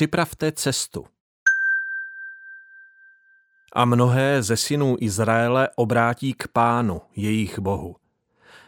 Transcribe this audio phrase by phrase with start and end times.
[0.00, 1.06] Připravte cestu.
[3.72, 7.96] A mnohé ze synů Izraele obrátí k pánu, jejich bohu.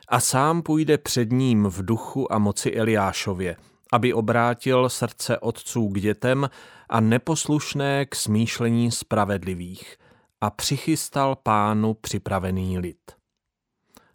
[0.08, 3.56] A sám půjde před ním v duchu a moci Eliášově,
[3.92, 6.50] aby obrátil srdce otců k dětem
[6.88, 9.96] a neposlušné k smýšlení spravedlivých
[10.40, 13.12] a přichystal pánu připravený lid.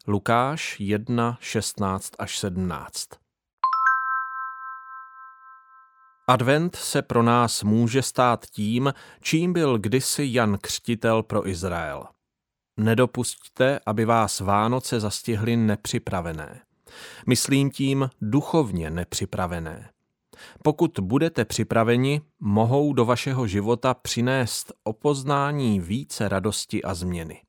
[0.07, 3.26] Lukáš 1, 16 až 17
[6.29, 12.05] Advent se pro nás může stát tím, čím byl kdysi Jan Křtitel pro Izrael.
[12.77, 16.61] Nedopusťte, aby vás Vánoce zastihly nepřipravené.
[17.27, 19.89] Myslím tím duchovně nepřipravené.
[20.63, 27.41] Pokud budete připraveni, mohou do vašeho života přinést opoznání více radosti a změny.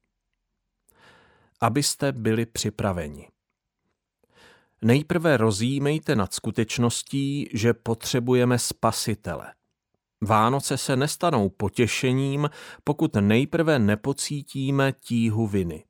[1.61, 3.29] Abyste byli připraveni.
[4.83, 9.53] Nejprve rozjímejte nad skutečností, že potřebujeme spasitele.
[10.25, 12.51] Vánoce se nestanou potěšením,
[12.85, 15.85] pokud nejprve nepocítíme tíhu viny.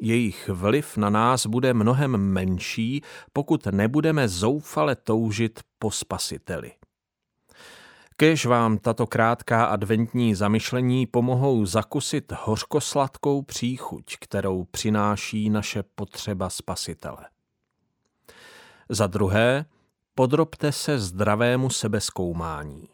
[0.00, 6.72] Jejich vliv na nás bude mnohem menší, pokud nebudeme zoufale toužit po spasiteli.
[8.16, 17.33] Kež vám tato krátká adventní zamyšlení pomohou zakusit hořkosladkou příchuť, kterou přináší naše potřeba spasitele.
[18.88, 19.64] Za druhé,
[20.14, 22.88] podrobte se zdravému sebezkoumání.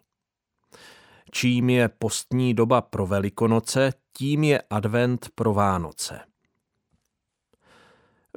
[1.31, 6.21] Čím je postní doba pro Velikonoce, tím je advent pro Vánoce.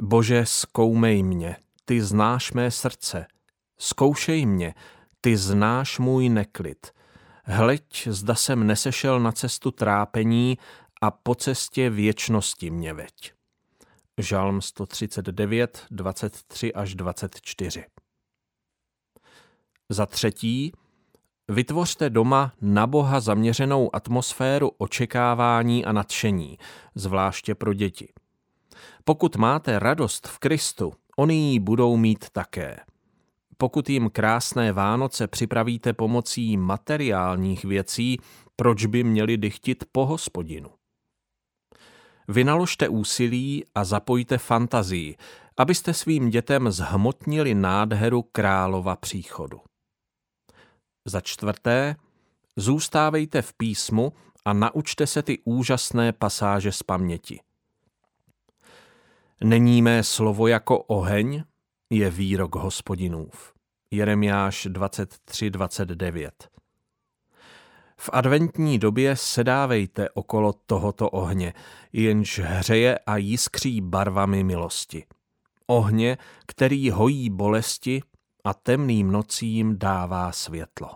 [0.01, 3.25] Bože, zkoumej mě, ty znáš mé srdce.
[3.77, 4.73] Zkoušej mě,
[5.21, 6.91] ty znáš můj neklid.
[7.43, 10.57] Hleď, zda jsem nesešel na cestu trápení
[11.01, 13.33] a po cestě věčnosti mě veď.
[14.17, 17.85] Žalm 139, 23 až 24.
[19.89, 20.71] Za třetí,
[21.47, 26.57] vytvořte doma na Boha zaměřenou atmosféru očekávání a nadšení,
[26.95, 28.13] zvláště pro děti.
[29.03, 32.79] Pokud máte radost v Kristu, oni ji budou mít také.
[33.57, 38.17] Pokud jim krásné Vánoce připravíte pomocí materiálních věcí,
[38.55, 40.69] proč by měli dychtit po hospodinu?
[42.27, 45.15] Vynaložte úsilí a zapojte fantazii,
[45.57, 49.61] abyste svým dětem zhmotnili nádheru králova příchodu.
[51.05, 51.95] Za čtvrté,
[52.55, 54.13] zůstávejte v písmu
[54.45, 57.39] a naučte se ty úžasné pasáže z paměti.
[59.43, 61.43] Není mé slovo jako oheň,
[61.89, 63.53] je výrok hospodinův.
[63.91, 66.52] Jeremiáš 23.29
[68.03, 71.53] v adventní době sedávejte okolo tohoto ohně,
[71.93, 75.05] jenž hřeje a jiskří barvami milosti.
[75.67, 78.01] Ohně, který hojí bolesti
[78.43, 80.89] a temným nocím dává světlo.